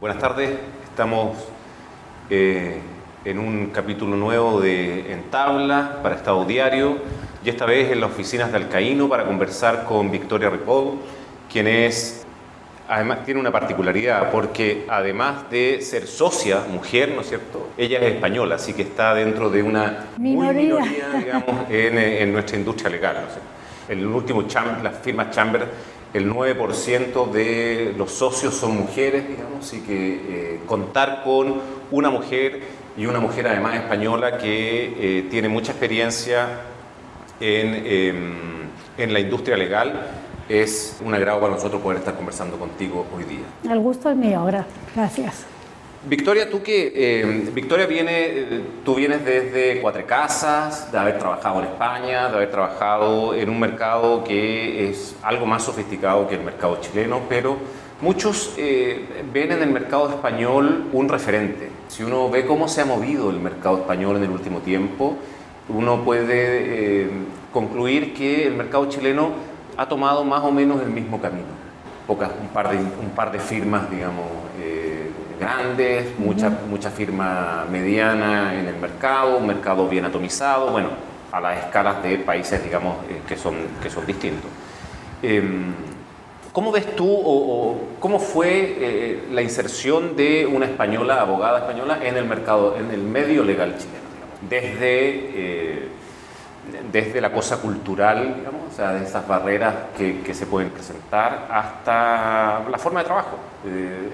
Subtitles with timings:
[0.00, 0.50] Buenas tardes,
[0.84, 1.36] estamos
[2.30, 2.78] eh,
[3.24, 6.98] en un capítulo nuevo de En Tabla para Estado Diario
[7.44, 11.00] y esta vez en las oficinas de Alcaíno para conversar con Victoria Ripoll,
[11.52, 12.24] quien es,
[12.88, 17.70] además tiene una particularidad porque además de ser socia, mujer, ¿no es cierto?
[17.76, 20.52] Ella es española, así que está dentro de una Minoría.
[20.52, 23.16] muy minoría, digamos, en, en nuestra industria legal.
[23.16, 23.58] ¿no es?
[23.88, 24.44] El último
[24.82, 25.66] las firmas Chamber,
[26.14, 30.14] el 9% de los socios son mujeres, digamos, así que
[30.54, 32.60] eh, contar con una mujer
[32.96, 36.60] y una mujer además española que eh, tiene mucha experiencia
[37.40, 38.34] en, em,
[38.96, 40.08] en la industria legal
[40.48, 43.44] es un agrado para nosotros poder estar conversando contigo hoy día.
[43.70, 44.66] El gusto es mío ahora.
[44.94, 45.46] Gracias.
[46.04, 51.58] Victoria, tú que eh, Victoria viene, eh, tú vienes desde Cuatro Casas, de haber trabajado
[51.58, 56.42] en España, de haber trabajado en un mercado que es algo más sofisticado que el
[56.42, 57.56] mercado chileno, pero
[58.00, 61.68] muchos eh, ven en el mercado español un referente.
[61.88, 65.16] Si uno ve cómo se ha movido el mercado español en el último tiempo,
[65.68, 67.10] uno puede eh,
[67.52, 69.32] concluir que el mercado chileno
[69.76, 71.58] ha tomado más o menos el mismo camino.
[72.06, 72.48] Pocas, un
[73.10, 74.26] par de, firmas, digamos,
[75.48, 80.90] grandes, mucha, mucha firma mediana en el mercado, un mercado bien atomizado, bueno,
[81.32, 84.50] a las escalas de países, digamos, eh, que, son, que son distintos.
[85.22, 85.72] Em,
[86.52, 91.98] ¿Cómo ves tú o, o cómo fue eh, la inserción de una española, abogada española,
[92.02, 94.08] en el mercado, en el medio legal chileno?
[94.14, 94.50] digamos?
[94.50, 94.90] Desde,
[95.34, 95.88] eh,
[96.90, 101.48] desde la cosa cultural, digamos, o sea, de esas barreras que, que se pueden presentar,
[101.50, 103.38] hasta la forma de trabajo.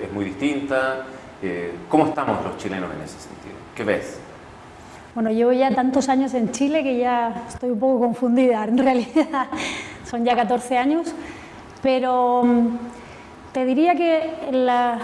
[0.02, 1.04] Es muy distinta.
[1.42, 3.54] Eh, ¿Cómo estamos los chilenos en ese sentido?
[3.74, 4.18] ¿Qué ves?
[5.14, 8.64] Bueno, llevo ya tantos años en Chile que ya estoy un poco confundida.
[8.64, 9.46] En realidad
[10.10, 11.12] son ya 14 años,
[11.82, 12.68] pero mm,
[13.52, 14.98] te diría que la-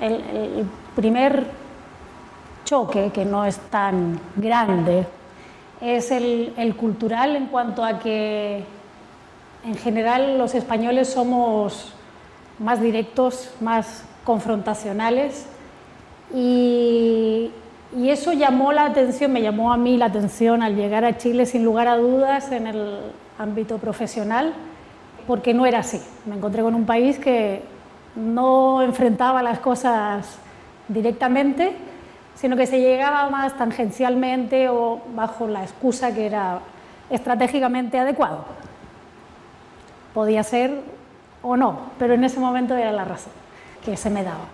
[0.00, 0.66] el, el
[0.96, 1.46] primer
[2.64, 5.06] choque, que no es tan grande,
[5.80, 8.64] es el, el cultural en cuanto a que
[9.64, 11.92] en general los españoles somos
[12.58, 15.46] más directos, más confrontacionales
[16.34, 17.52] y,
[17.96, 21.64] eso llamó la atención, me llamó a mí la atención al llegar a Chile sin
[21.64, 22.98] lugar a dudas en el
[23.38, 24.52] ámbito profesional,
[25.28, 26.00] porque no era así.
[26.26, 27.62] Me encontré con un país que
[28.16, 30.38] no enfrentaba las cosas
[30.88, 31.72] directamente,
[32.34, 36.58] sino que se llegaba más tangencialmente o bajo la excusa que era
[37.10, 38.44] estratégicamente adecuado.
[40.12, 40.80] Podía ser
[41.42, 43.32] o no, pero en ese momento era la razón
[43.84, 44.46] que se me daba.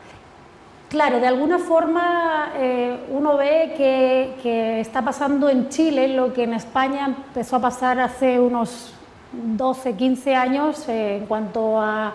[0.90, 6.52] Claro, de alguna forma eh, uno ve que, está pasando en Chile lo que en
[6.52, 8.92] España empezó a pasar hace unos
[9.32, 12.12] 12, 15 años eh, en cuanto a,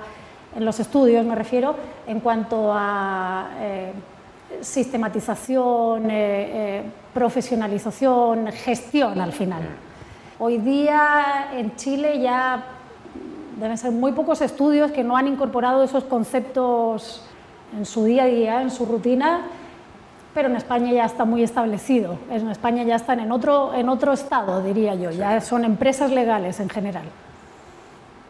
[0.53, 1.73] en los estudios me refiero,
[2.05, 3.93] en cuanto a eh,
[4.59, 6.11] sistematización,
[7.13, 9.63] profesionalización, gestión al final.
[10.37, 12.61] Hoy día en Chile ya
[13.57, 17.21] deben ser muy pocos estudios que no han incorporado esos conceptos
[17.77, 19.41] en su día a día, en su rutina,
[20.33, 22.17] pero en España ya está muy establecido.
[22.29, 26.59] En España ya están en otro, en otro estado, diría yo, ya son empresas legales
[26.59, 27.05] en general.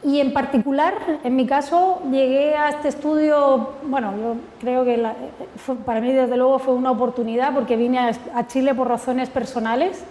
[0.03, 5.16] Y en particular, en mi caso, llegué a este estudio, bueno, yo creo que la-
[5.57, 9.29] fue- para mí desde luego fue una oportunidad porque vine a, a Chile por razones
[9.31, 10.03] personales.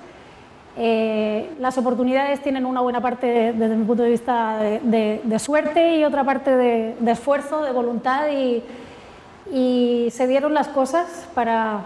[0.77, 5.21] Eh, las oportunidades tienen una buena parte, de- desde mi punto de vista, de, de-
[5.23, 8.65] de suerte y otra parte de, de esfuerzo, de voluntad y,
[9.53, 11.83] y se dieron las cosas para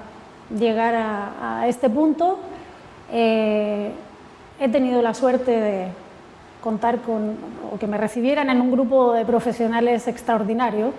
[0.57, 2.39] llegar a, este punto.
[3.13, 3.93] Eh,
[4.61, 5.89] he tenido la suerte de
[6.63, 7.37] contar con,
[7.73, 10.93] o que me recibieran en un grupo de profesionales extraordinario.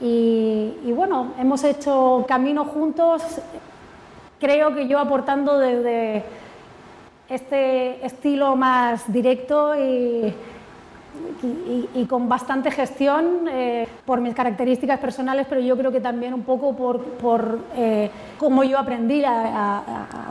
[0.00, 3.22] Y, y bueno, hemos hecho camino juntos,
[4.40, 6.24] creo que yo aportando desde
[7.28, 10.34] este estilo más directo y,
[11.42, 16.32] y- y con bastante gestión eh, por mis características personales, pero yo creo que también
[16.34, 19.78] un poco por, por eh, cómo yo aprendí a, a-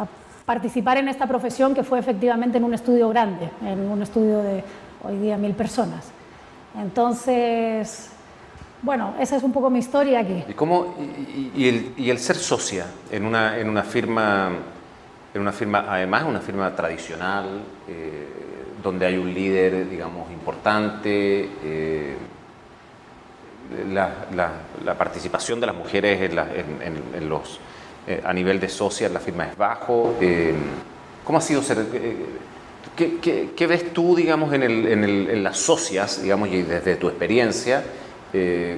[0.03, 0.07] a
[0.45, 4.63] participar en esta profesión, que fue efectivamente en un estudio grande, en un estudio de
[5.03, 6.11] hoy día mil personas.
[6.77, 8.09] Entonces,
[8.81, 10.43] bueno, esa es un poco mi historia aquí.
[10.49, 14.49] ¿Y, cómo, y, y- el, y el ser socia en una, en una firma,
[15.33, 17.45] en una firma, además una firma tradicional,
[17.87, 18.27] eh,
[18.83, 22.15] donde hay un líder, digamos, importante, eh,
[23.91, 27.59] la, participación de las mujeres en, los,
[28.07, 30.15] eh, a nivel de socia en la firma es bajo.
[30.19, 30.53] eh,
[31.23, 31.85] ¿Cómo ha sido ser...
[32.95, 37.83] ¿Qué, ves tú, digamos, en, las socias, digamos, y desde tu experiencia,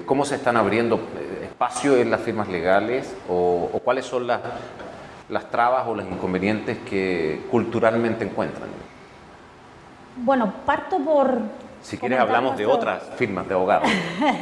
[0.06, 4.42] cómo se están abriendo eh, espacio en las firmas legales o, cuáles son las,
[5.30, 8.70] las trabas o los inconvenientes que culturalmente encuentran?
[10.18, 11.40] Bueno, parto por...
[11.82, 13.88] Si quieres hablamos de otras firmas de abogados.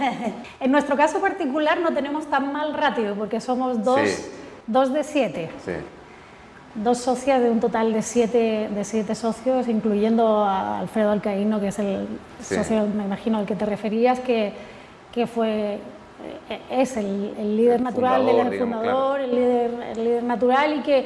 [0.60, 4.00] en nuestro caso particular no tenemos tan mal ratio porque somos dos,
[4.66, 5.50] dos de siete.
[5.66, 5.74] Sí.
[6.76, 11.68] Dos socias de un total de siete, de siete socios, incluyendo a Alfredo Alcaíno, que
[11.68, 12.08] es el
[12.42, 14.54] socio, me imagino, al que te referías, que,
[15.12, 15.80] que fue
[16.50, 21.06] eh, es el, líder natural, del fundador, el, líder, el líder natural y que,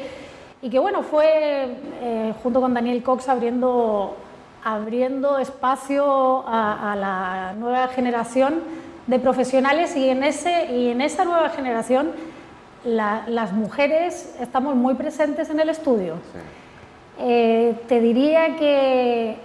[0.61, 1.69] y que bueno, fue
[2.01, 4.15] eh, junto con Daniel Cox abriendo
[4.67, 8.55] abriendo espacio a, la nueva generación
[9.07, 12.11] de profesionales y en, ese, y en esa nueva generación
[12.83, 16.15] las mujeres estamos muy presentes en el estudio.
[17.17, 19.37] Eh, te diría que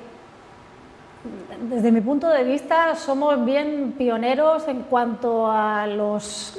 [1.68, 6.58] desde mi punto de vista somos bien pioneros en cuanto a los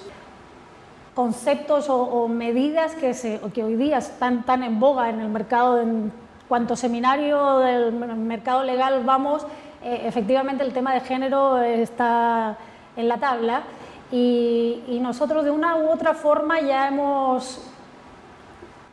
[1.13, 5.81] conceptos o, medidas que, se, que hoy día están tan en boga en el mercado
[5.81, 6.22] en
[6.53, 9.43] cuanto seminario del mercado legal vamos,
[9.83, 12.57] eh, efectivamente el tema de género está
[12.95, 13.63] en la tabla
[14.11, 17.59] y, nosotros de una u otra forma ya hemos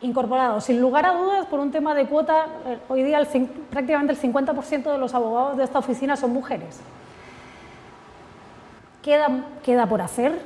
[0.01, 3.21] incorporado, sin lugar a dudas, por un tema de cuota, eh, hoy día
[3.69, 6.79] prácticamente el 50% de los abogados de esta oficina son mujeres.
[9.03, 9.27] Queda,
[9.63, 10.41] queda por hacer,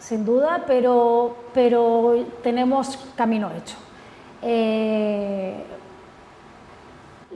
[0.00, 3.76] sin duda, pero, pero tenemos camino hecho.
[4.42, 5.54] Eh,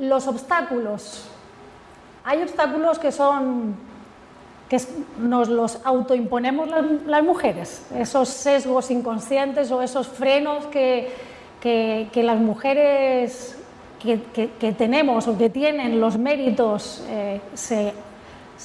[0.00, 1.28] los obstáculos.
[2.24, 3.76] Hay obstáculos que son
[4.68, 4.80] que
[5.20, 6.68] nos los autoimponemos
[7.06, 11.12] las, mujeres, esos sesgos inconscientes o esos frenos que,
[12.14, 13.56] las mujeres
[14.02, 17.92] que, tenemos o que tienen los méritos eh, se,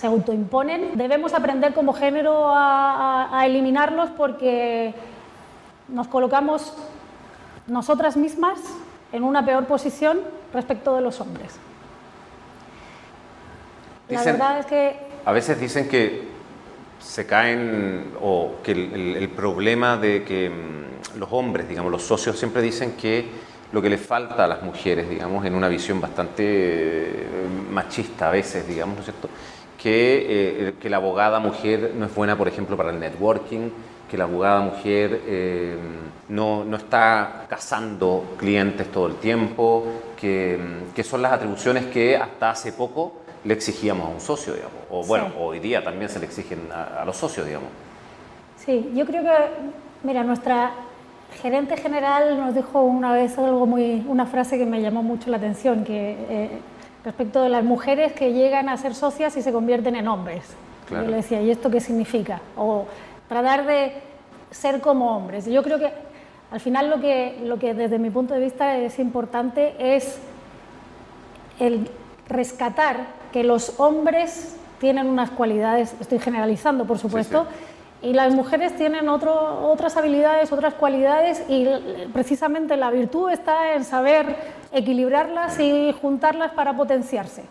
[0.04, 0.98] autoimponen.
[0.98, 4.96] Debemos aprender como género a eliminarlos porque
[5.88, 6.74] nos colocamos
[7.68, 8.60] nosotras mismas
[9.12, 10.20] en una peor posición
[10.54, 11.58] respecto de los hombres.
[14.10, 15.12] la verdad es que...
[15.24, 16.28] A veces dicen que
[17.00, 22.62] se caen o que el, problema de que mm, los hombres, digamos, los socios siempre
[22.62, 23.26] dicen que
[23.72, 27.28] lo que les falta a las mujeres, digamos, en una visión bastante eh,
[27.72, 29.30] machista a veces, digamos, ¿no es cierto?
[29.82, 33.70] Que, eh, que la abogada mujer no es buena, por ejemplo, para el networking,
[34.12, 35.78] que la abogada mujer eh,
[36.28, 39.86] no, no, está cazando clientes todo el tiempo,
[40.20, 40.60] que,
[40.94, 43.14] que, son las atribuciones que hasta hace poco
[43.46, 47.06] le exigíamos a un socio, digamos, o bueno, hoy día también se le exigen a,
[47.06, 47.70] los socios, digamos.
[48.58, 49.32] Sí, yo creo que,
[50.04, 50.72] mira, nuestra
[51.42, 55.38] gerente general nos dijo una vez algo muy, una frase que me llamó mucho la
[55.38, 56.50] atención, que eh,
[57.06, 60.44] respecto de las mujeres que llegan a ser socias y se convierten en hombres.
[60.90, 62.42] Yo le decía, ¿y esto qué significa?
[62.58, 62.86] O
[63.32, 63.94] tratar de
[64.50, 65.46] ser como hombres.
[65.46, 65.90] Yo creo que
[66.52, 70.20] al final lo que, lo que desde mi punto de vista es importante es
[71.58, 71.90] el
[72.28, 72.98] rescatar
[73.32, 77.48] que los hombres tienen unas cualidades, estoy generalizando por supuesto,
[78.02, 81.70] y las mujeres tienen otro, otras habilidades, otras cualidades y
[82.12, 84.36] precisamente la virtud está en saber
[84.74, 87.44] equilibrarlas y juntarlas para potenciarse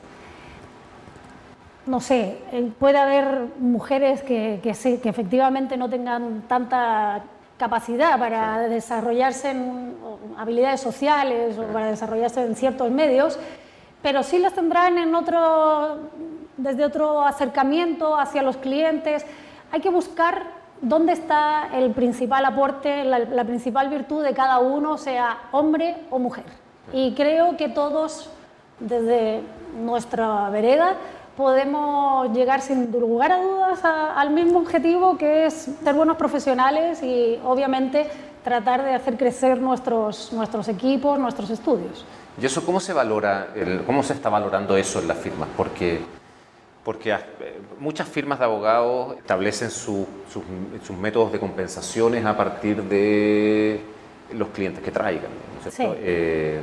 [1.91, 7.23] no sé, eh, puede haber mujeres que, que, efectivamente no tengan tanta
[7.59, 9.97] capacidad para desarrollarse en
[10.39, 13.41] habilidades sociales o para desarrollarse en ciertos medios,
[14.03, 15.99] pero sí las tendrán en otro,
[16.57, 19.27] desde otro acercamiento hacia los clientes.
[19.73, 20.45] Hay que buscar
[20.81, 26.21] dónde está el principal aporte, la, la principal virtud de cada uno, sea hombre o
[26.21, 26.45] mujer.
[26.93, 28.31] Y creo que todos,
[28.79, 29.43] desde
[29.83, 30.95] nuestra vereda,
[31.41, 37.41] podemos llegar sin lugar a dudas al mismo objetivo que es ser buenos profesionales y
[37.43, 38.07] obviamente
[38.45, 42.05] tratar de hacer crecer nuestros, nuestros equipos, nuestros estudios.
[42.39, 43.49] ¿Y eso cómo se valora,
[43.87, 45.49] cómo se está valorando eso en las firmas?
[45.57, 46.01] Porque,
[46.85, 47.17] porque
[47.79, 50.07] muchas firmas de abogados establecen sus,
[51.01, 53.81] métodos de compensaciones a partir de
[54.35, 55.31] los clientes que traigan.
[55.79, 56.61] Eh,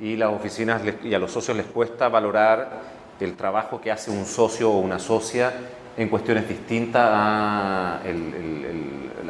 [0.00, 4.24] y las oficinas y a los socios les cuesta valorar el trabajo que hace un
[4.26, 5.52] socio o una socia
[5.96, 8.00] en cuestiones distintas a,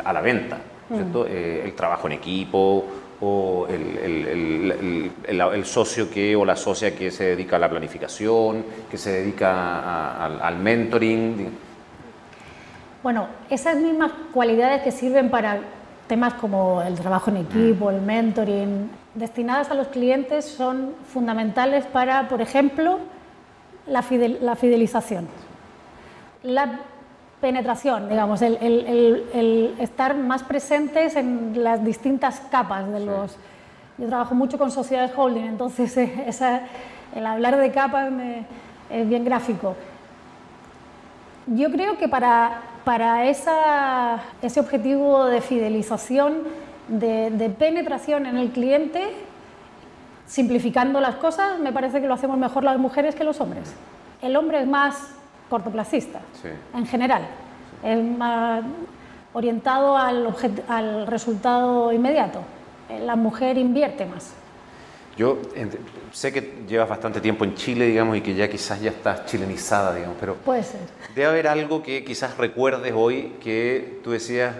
[0.04, 1.16] a la venta, mm.
[1.28, 2.84] eh, el trabajo en equipo
[3.20, 9.10] o el, socio que o la socia que se dedica a la planificación, que se
[9.12, 11.50] dedica al mentoring.
[13.02, 15.60] Bueno, esas mismas cualidades que sirven para
[16.08, 22.28] temas como el trabajo en equipo, el mentoring, destinadas a los clientes son fundamentales para,
[22.28, 22.98] por ejemplo,
[23.86, 25.28] la, fidelización.
[27.40, 33.36] penetración, digamos, el, el, el, estar más presentes en las distintas capas de los...
[33.98, 36.62] Yo trabajo mucho con sociedades holding, entonces esa,
[37.14, 38.12] el hablar de capas
[38.90, 39.74] es bien gráfico.
[41.46, 46.42] Yo creo que para, para esa, ese objetivo de fidelización,
[46.88, 49.25] de, de penetración en el cliente,
[50.26, 53.72] simplificando las cosas, me parece que lo hacemos mejor las mujeres que los hombres.
[54.22, 55.10] El hombre es más
[55.48, 56.20] cortoplacista,
[56.74, 57.26] en general.
[57.82, 58.64] Es más
[59.32, 60.34] orientado al,
[60.68, 62.40] al, resultado inmediato.
[63.04, 64.32] La mujer invierte más.
[65.16, 65.38] Yo
[66.12, 69.94] sé que llevas bastante tiempo en Chile, digamos, y que ya quizás ya estás chilenizada,
[69.94, 70.34] digamos, pero...
[70.34, 70.80] Puede ser.
[71.14, 74.54] Debe haber algo que quizás recuerdes hoy que tú decías,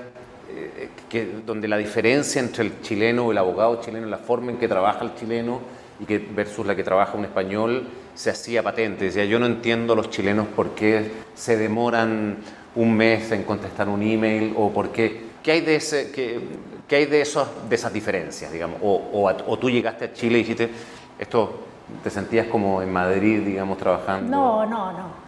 [0.48, 4.58] eh, que, donde la diferencia entre el chileno o el abogado chileno, la forma en
[4.58, 5.60] que trabaja el chileno
[5.98, 9.06] y que versus la que trabaja un español, se hacía patente.
[9.06, 12.36] Decía, yo no entiendo los chilenos por qué se demoran
[12.74, 15.26] un mes en contestar un email o por qué.
[15.42, 16.40] ¿Qué hay de, ese, qué,
[16.86, 18.78] qué hay de, esos, de esas diferencias, digamos?
[18.82, 20.70] O, o, tú llegaste a Chile y dijiste,
[21.18, 21.60] esto,
[22.02, 24.30] ¿te sentías como en Madrid, digamos, trabajando?
[24.30, 25.26] No, no, no.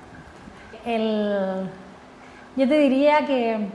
[0.84, 1.68] El,
[2.56, 3.68] yo te diría que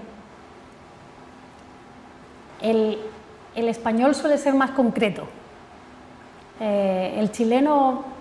[2.63, 2.97] el,
[3.53, 5.27] el español suele ser más concreto.
[6.59, 8.13] Eh, el chileno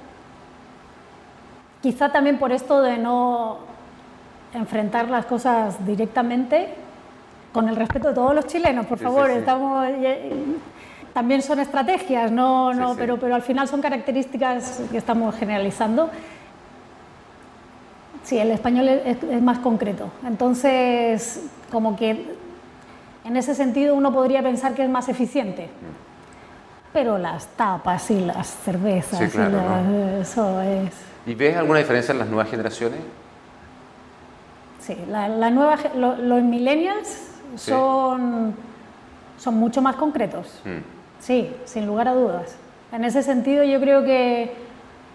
[1.82, 3.58] Quizá también por esto de no
[4.54, 6.68] enfrentar las cosas directamente,
[7.52, 9.88] con el respeto de todos los chilenos, por favor, estamos
[11.12, 16.08] también son estrategias, no, no, pero, pero al final son características que estamos generalizando.
[18.22, 20.08] Sí, el español es, más concreto.
[20.24, 22.34] Entonces, como que
[23.24, 25.68] en ese sentido uno podría pensar que es más eficiente.
[26.92, 30.92] Pero las tapas y las cervezas, eso es
[31.24, 32.98] ¿Y ves alguna diferencia en las nuevas generaciones?
[34.80, 38.54] Sí, la, nueva, los millennials son,
[39.38, 40.60] son mucho más concretos.
[40.64, 40.78] Mm.
[41.20, 42.56] Sí, sin lugar a dudas.
[42.90, 44.52] En ese sentido yo creo que,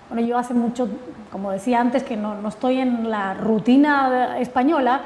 [0.10, 0.88] bueno, yo hace mucho,
[1.32, 5.02] como decía antes, que no, no estoy en la rutina española,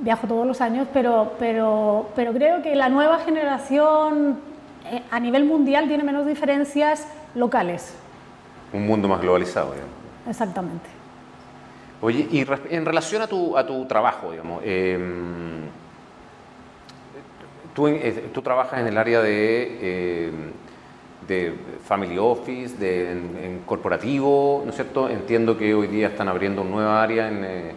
[0.00, 4.38] viajo todos los años, pero, pero, pero creo que la nueva generación
[4.90, 7.94] eh, a nivel mundial tiene menos diferencias locales
[8.74, 9.72] un mundo más globalizado.
[9.72, 9.92] Digamos.
[10.28, 10.86] Exactamente.
[12.00, 15.62] Oye, y en relación a tu, a tu trabajo, digamos, em,
[17.74, 20.52] tú, eh, tú, trabajas en el área de, em,
[21.26, 25.08] de Family Office, de, en, corporativo, ¿no es cierto?
[25.08, 27.74] Entiendo que hoy día están abriendo una nueva área en, eh,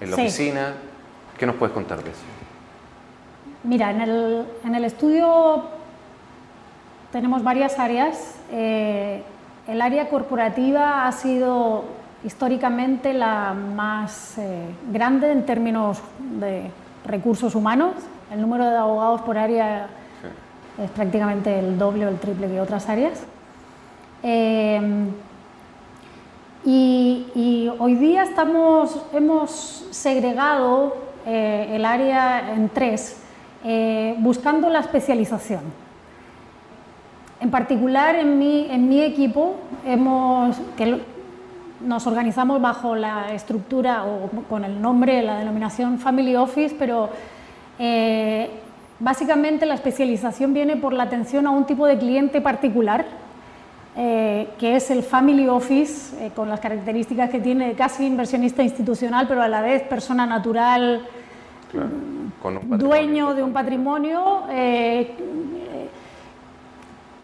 [0.00, 0.74] en la oficina.
[1.38, 2.20] ¿Qué nos puedes contar de eso?
[3.62, 5.62] Mira, en el, en el estudio
[7.12, 8.34] tenemos varias áreas.
[8.50, 9.22] Eh,
[9.68, 11.84] el área corporativa ha sido
[12.24, 16.00] históricamente la más eh, grande en términos
[16.40, 16.70] de
[17.04, 17.94] recursos humanos.
[18.32, 19.88] El número de abogados por área
[20.82, 23.22] es prácticamente el doble o el triple que otras áreas.
[24.22, 25.08] Eh,
[26.64, 33.22] y, hoy día estamos, hemos segregado eh, el área en tres,
[34.18, 35.60] buscando la especialización.
[37.40, 41.00] En particular, en mi, en mi equipo, hemos, que
[41.80, 47.08] nos organizamos bajo la estructura o con el nombre, la denominación Family Office, pero
[47.78, 48.50] eh,
[48.98, 53.06] básicamente la especialización viene por la atención a un tipo de cliente particular,
[53.96, 59.26] eh, que es el Family Office, eh, con las características que tiene casi inversionista institucional,
[59.28, 61.02] pero a la vez persona natural,
[62.78, 64.42] dueño de un patrimonio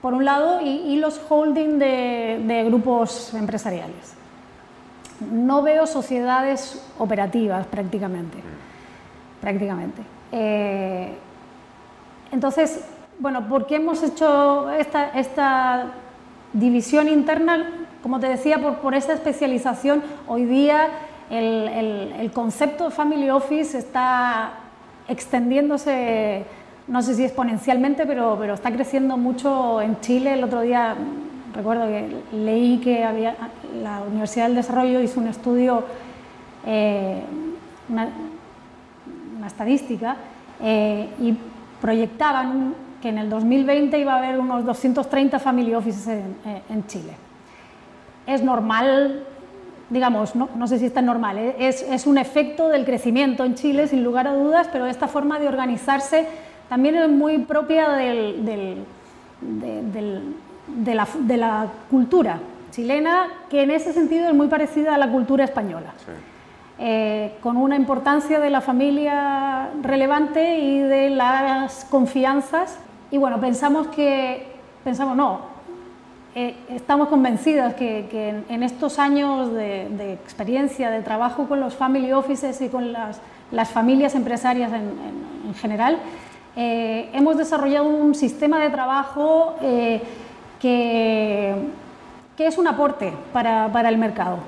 [0.04, 4.12] por un lado, y, los holding de, grupos empresariales.
[5.32, 8.36] No veo sociedades operativas prácticamente.
[9.40, 10.02] prácticamente.
[10.30, 11.14] Eh,
[12.32, 12.84] entonces,
[13.18, 15.92] bueno, ¿por qué hemos hecho esta, esta
[16.52, 17.86] división interna?
[18.02, 20.88] Como te decía, por, por esta especialización, hoy día
[21.30, 24.52] el, el concepto de Family Office está
[25.08, 26.44] extendiéndose
[26.86, 30.34] no sé si exponencialmente, pero, está creciendo mucho en Chile.
[30.34, 30.94] El otro día
[31.54, 33.36] recuerdo que leí que había,
[33.82, 35.84] la Universidad del Desarrollo hizo un estudio,
[36.66, 37.22] eh,
[37.88, 38.08] una,
[39.46, 40.16] estadística,
[40.60, 41.36] eh, y
[41.80, 46.36] proyectaban que en el 2020 iba a haber unos 230 family offices en,
[46.68, 47.14] en Chile.
[48.26, 49.24] Es normal,
[49.94, 51.54] digamos, no, no, sé si es tan normal, ¿eh?
[51.60, 55.38] es, es un efecto del crecimiento en Chile, sin lugar a dudas, pero esta forma
[55.38, 56.26] de organizarse
[56.68, 58.44] también es muy propia del,
[59.40, 60.94] de,
[61.36, 62.40] la, cultura
[62.72, 65.94] chilena, que en ese sentido es muy parecida a la cultura española.
[66.80, 72.78] eh, con una importancia de la familia relevante y de las confianzas.
[73.12, 74.48] Y bueno, pensamos que,
[74.82, 75.53] pensamos no,
[76.34, 82.60] eh, estamos convencidas que, en, estos años de, experiencia, de trabajo con los family offices
[82.60, 84.92] y con las, las familias empresarias en,
[85.46, 85.98] en, general,
[86.56, 90.00] eh, hemos desarrollado un sistema de trabajo que,
[90.60, 94.38] que es un aporte para, para el mercado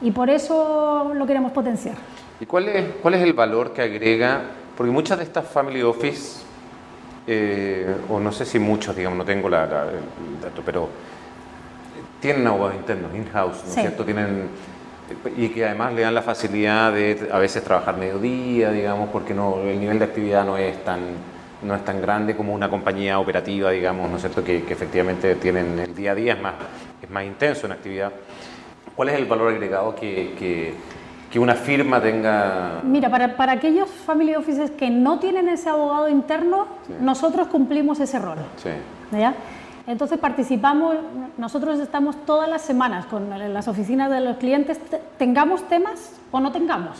[0.00, 1.96] y por eso lo queremos potenciar.
[2.40, 4.42] ¿Y cuál es, cuál es el valor que agrega?
[4.76, 6.42] Porque muchas de estas family office,
[7.26, 10.88] eh, o no sé si muchos, digamos, no tengo la, el dato, pero
[12.24, 14.02] tienen abogados internos, in-house, ¿no es cierto?
[14.02, 14.48] Tienen,
[15.36, 19.60] y que además le dan la facilidad de a veces trabajar mediodía, digamos, porque no,
[19.60, 21.00] el nivel de actividad no es tan
[21.60, 25.34] no es tan grande como una compañía operativa, digamos, ¿no es cierto?, que, que efectivamente
[25.34, 26.54] tienen el día a día, es más,
[27.02, 28.10] es más intenso en actividad.
[28.96, 30.34] ¿Cuál es el valor agregado que,
[31.30, 32.80] que, una firma tenga?
[32.84, 36.68] Mira, para, para, aquellos family offices que no tienen ese abogado interno,
[37.00, 38.38] nosotros cumplimos ese rol.
[38.56, 38.70] Sí.
[39.18, 39.34] ¿ya?
[39.86, 40.96] Entonces participamos,
[41.36, 44.80] nosotros estamos todas las semanas con las oficinas de los clientes,
[45.18, 46.96] tengamos temas o no tengamos,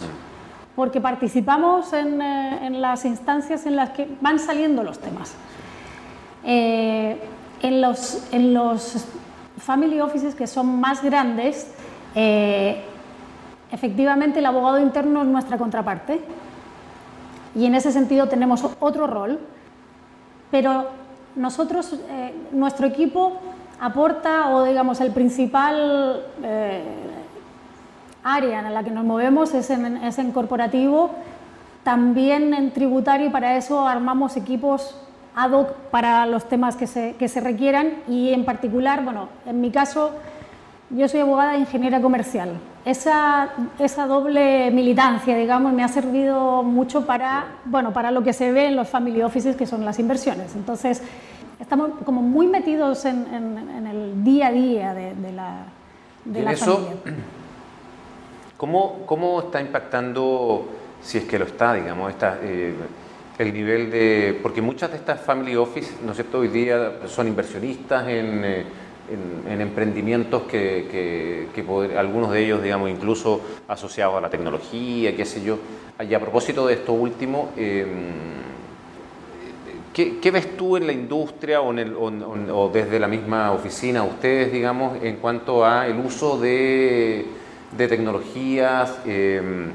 [0.77, 5.35] porque participamos en, eh, en, las instancias en las que van saliendo los temas.
[6.45, 7.19] Eh,
[7.63, 9.07] en, los, en los
[9.57, 11.73] family offices que son más grandes,
[12.15, 12.85] eh,
[13.73, 16.21] efectivamente, el abogado interno es nuestra contraparte.
[17.55, 19.39] Y en ese sentido tenemos otro rol,
[20.51, 21.04] pero
[21.37, 23.39] nosotros, eh, nuestro equipo
[23.81, 26.83] aporta, o digamos, el principal eh,
[28.23, 31.11] área en la que nos movemos es en, corporativo,
[31.83, 34.97] también en tributario y para eso armamos equipos
[35.37, 39.61] ad hoc para los temas que se, que se requieran y en particular, bueno, en
[39.61, 40.13] mi caso,
[40.91, 42.53] yo soy abogada e ingeniera comercial.
[42.85, 48.53] Esa, esa doble militancia, digamos, me ha servido mucho para, bueno, para lo que se
[48.53, 50.55] ve en los family offices, que son las inversiones.
[50.55, 51.03] Entonces,
[51.59, 55.65] estamos como muy metidos en, en, el día a día de, la,
[56.27, 56.97] de la eso, familia.
[58.59, 60.69] ¿cómo, ¿Cómo está impactando,
[61.03, 62.75] si es que lo está, digamos, esta, eh,
[63.39, 64.39] el nivel de...
[64.43, 68.45] Porque muchas de estas family office, ¿no es cierto?, hoy día son inversionistas en...
[68.45, 68.65] Eh,
[69.11, 71.49] en, emprendimientos que,
[71.97, 75.59] algunos de ellos, digamos, incluso asociados a la tecnología, qué sé yo.
[76.09, 77.89] Y a propósito de esto último, em,
[79.93, 84.53] ¿qué, ves tú en la industria o, en el, o, desde la misma oficina, ustedes,
[84.53, 87.27] digamos, en cuanto a el uso de,
[87.77, 89.71] de tecnologías, em,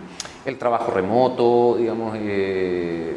[0.46, 3.16] el trabajo remoto, digamos, eh,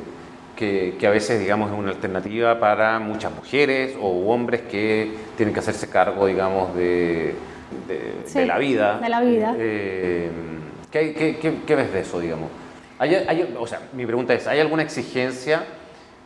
[0.98, 5.60] que, a veces, digamos, es una alternativa para muchas mujeres o hombres que tienen que
[5.60, 7.34] hacerse cargo, digamos, de,
[8.32, 8.98] de, la vida.
[8.98, 9.54] De la vida.
[9.58, 10.30] Eh,
[10.90, 12.48] ¿qué, ves de eso, digamos?
[12.98, 15.64] Hay, o sea, mi pregunta es, ¿hay alguna exigencia?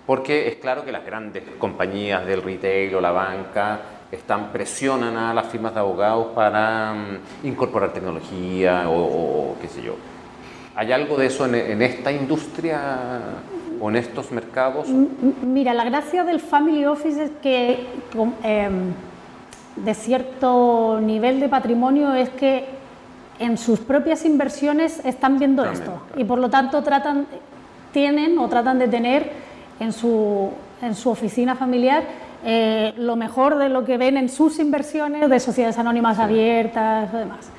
[0.04, 3.80] Porque es claro que las grandes compañías del retail o la banca
[4.12, 9.96] están, presionan a las firmas de abogados para mm, incorporar tecnología o, qué sé yo.
[10.74, 13.20] ¿Hay algo de eso en, en esta industria
[13.80, 14.88] o en estos mercados?
[15.42, 17.86] Mira, la gracia del Family Office es que
[18.42, 18.92] em,
[19.76, 22.64] de cierto nivel de patrimonio es que
[23.38, 27.26] en sus propias inversiones están viendo esto y por lo tanto tratan,
[27.92, 29.30] tienen o tratan de tener
[29.78, 32.04] en su, en su oficina familiar
[32.44, 37.16] eh, lo mejor de lo que ven en sus inversiones de sociedades anónimas abiertas y
[37.16, 37.50] demás.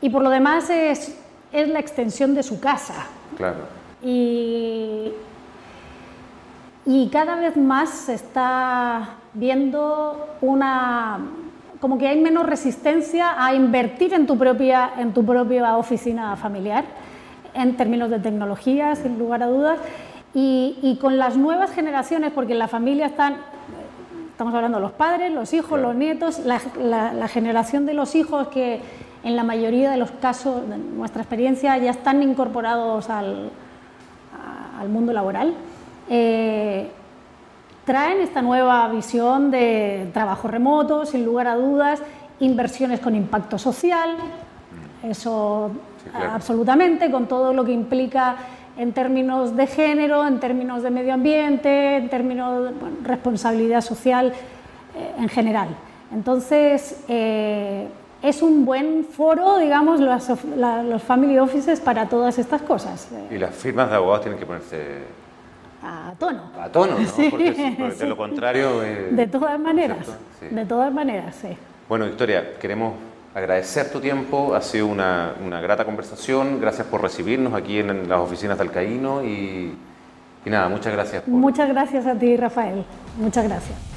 [0.00, 1.16] Y por lo demás es,
[1.52, 3.06] es la extensión de su casa.
[3.36, 3.60] Claro.
[4.02, 5.12] Y,
[6.86, 11.18] y cada vez más se está viendo una
[11.80, 16.84] como que hay menos resistencia a invertir en tu propia en tu propia oficina familiar
[17.54, 19.78] en términos de tecnología sin lugar a dudas.
[20.38, 23.36] Y, con las nuevas generaciones porque en la familia están
[24.30, 28.80] estamos hablando de los padres los hijos los nietos la, generación de los hijos que
[29.24, 33.50] en la mayoría de los casos de nuestra experiencia ya están incorporados al,
[34.78, 35.54] al mundo laboral
[36.08, 36.90] eh,
[37.84, 42.02] traen esta nueva visión de trabajo remoto, sin lugar a dudas,
[42.40, 44.16] inversiones con impacto social,
[45.02, 45.70] eso
[46.14, 48.36] absolutamente, con todo lo que implica
[48.76, 52.72] en términos de género, en términos de medio ambiente, en términos de
[53.04, 54.32] responsabilidad social
[54.96, 55.68] eh, en general.
[56.12, 57.88] Entonces, eh,
[58.22, 63.08] es un buen foro, digamos, los, los family offices para todas estas cosas.
[63.30, 65.04] Y las firmas de abogados tienen que ponerse
[65.82, 66.50] a tono.
[66.60, 67.30] A tono, ¿no?
[67.30, 67.52] porque,
[67.98, 68.80] de lo contrario...
[68.80, 70.06] de todas maneras,
[70.40, 71.48] de todas maneras, sí.
[71.88, 72.94] Bueno, Victoria, queremos
[73.34, 78.20] agradecer tu tiempo, ha sido una, una grata conversación, gracias por recibirnos aquí en, las
[78.20, 79.76] oficinas de Alcaíno y,
[80.44, 81.28] y nada, muchas gracias.
[81.28, 82.84] Muchas gracias a ti, Rafael,
[83.18, 83.95] muchas gracias.